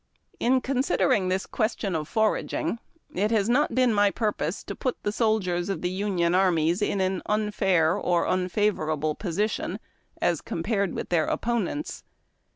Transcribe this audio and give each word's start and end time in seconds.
In 0.39 0.61
considering 0.61 1.29
tliis 1.29 1.45
question 1.51 1.95
of 1.95 2.07
foraging, 2.07 2.79
it 3.13 3.29
has 3.29 3.47
not 3.47 3.75
been 3.75 3.93
my 3.93 4.09
purpose 4.09 4.63
to 4.63 4.73
put 4.75 4.97
the 5.03 5.11
soldiers 5.11 5.69
of 5.69 5.83
the 5.83 5.91
Union 5.91 6.33
armies 6.33 6.81
in 6.81 6.99
an 6.99 7.21
unfair 7.27 7.93
or 7.95 8.27
unfavorable 8.27 9.13
position 9.13 9.79
as 10.19 10.41
compared 10.41 10.95
with 10.95 11.09
their 11.09 11.27
oppo 11.27 11.61
nents. 11.63 12.01